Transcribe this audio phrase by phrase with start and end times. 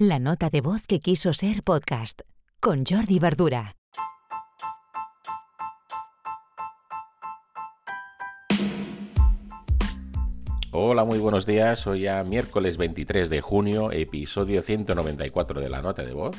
[0.00, 2.20] La nota de voz que quiso ser podcast
[2.60, 3.74] con Jordi Verdura.
[10.70, 11.84] Hola, muy buenos días.
[11.88, 16.36] Hoy ya miércoles 23 de junio, episodio 194 de la nota de voz.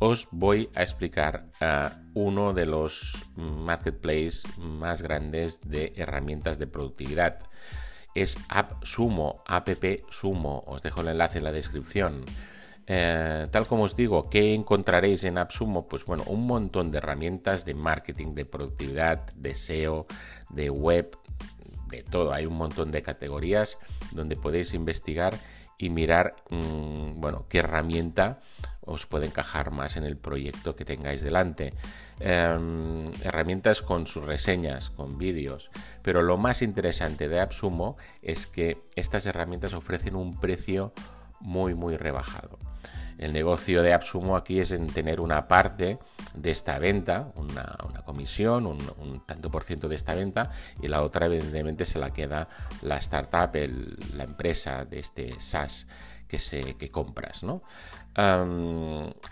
[0.00, 7.40] Os voy a explicar uh, uno de los marketplaces más grandes de herramientas de productividad.
[8.14, 10.64] Es AppSumo, AppSumo.
[10.66, 12.24] Os dejo el enlace en la descripción.
[12.90, 15.86] Eh, tal como os digo, ¿qué encontraréis en AppSumo?
[15.86, 20.06] Pues bueno, un montón de herramientas de marketing, de productividad, de SEO,
[20.48, 21.16] de web,
[21.90, 22.32] de todo.
[22.32, 23.78] Hay un montón de categorías
[24.12, 25.34] donde podéis investigar
[25.76, 28.40] y mirar, mmm, bueno, qué herramienta
[28.80, 31.74] os puede encajar más en el proyecto que tengáis delante.
[32.20, 35.70] Eh, herramientas con sus reseñas, con vídeos.
[36.02, 40.94] Pero lo más interesante de AppSumo es que estas herramientas ofrecen un precio
[41.38, 42.58] muy, muy rebajado.
[43.18, 45.98] El negocio de AppSumo aquí es en tener una parte
[46.34, 51.26] de esta venta, una, comisión, un, tanto por ciento de esta venta, y la otra
[51.26, 52.48] evidentemente se la queda
[52.82, 53.54] la startup,
[54.14, 55.86] la empresa de este SaaS
[56.28, 57.42] que, compras.
[57.42, 57.62] ¿no?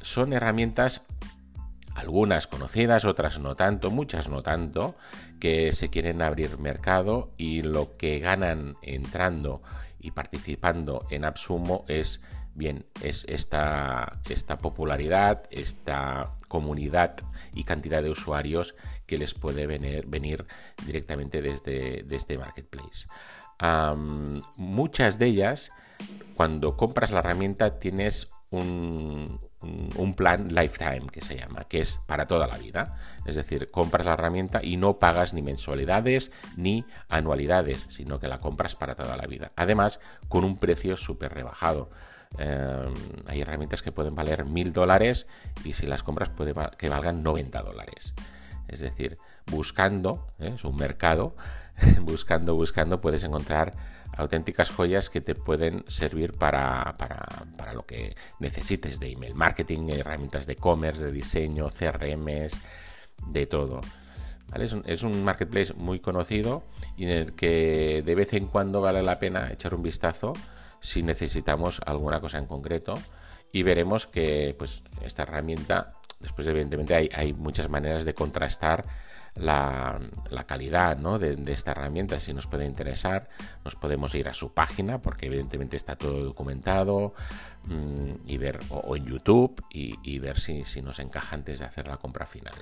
[0.03, 1.03] Son herramientas
[1.95, 4.97] algunas conocidas, otras no tanto, muchas no tanto,
[5.41, 9.62] que se quieren abrir mercado y lo que ganan entrando
[9.98, 12.20] y participando en AppSumo es
[12.57, 17.17] bien, es esta, esta popularidad, esta comunidad
[17.55, 18.75] y cantidad de usuarios
[19.07, 20.47] que les puede venir, venir
[20.85, 23.07] directamente desde, desde este Marketplace.
[24.57, 25.71] Muchas de ellas,
[26.35, 32.27] cuando compras la herramienta, tienes un, un, plan lifetime que se llama, que es para
[32.27, 32.97] toda la vida.
[33.25, 38.39] Es decir, compras la herramienta y no pagas ni mensualidades ni anualidades, sino que la
[38.39, 39.53] compras para toda la vida.
[39.57, 41.91] Además, con un precio súper rebajado.
[42.39, 42.95] Eh,
[43.27, 45.27] hay herramientas que pueden valer mil dólares
[45.65, 48.15] y si las compras puede que valgan 90 dólares.
[48.69, 50.53] Es decir, buscando, ¿eh?
[50.55, 51.36] es un mercado,
[52.01, 53.75] buscando, buscando, puedes encontrar
[54.17, 57.27] auténticas joyas que te pueden servir para, para,
[57.57, 62.61] para lo que necesites de email marketing, herramientas de e-commerce, de diseño, CRMs,
[63.27, 63.81] de todo.
[64.55, 66.63] Es, un, es, un, marketplace muy conocido
[66.97, 70.35] y en el que de vez en cuando vale la pena echar un vistazo
[70.86, 72.95] si necesitamos alguna cosa en concreto
[73.51, 78.86] y veremos que pues, esta herramienta, después evidentemente hay, hay muchas maneras de contrastar
[79.35, 79.98] la,
[80.30, 81.19] la calidad ¿no?
[81.19, 83.29] de, esta herramienta, si nos puede interesar,
[83.64, 87.14] nos podemos ir a su página porque evidentemente está todo documentado
[87.64, 91.58] mmm, y ver o, o, en YouTube y, y ver si, si nos encaja antes
[91.58, 92.55] de hacer la compra final.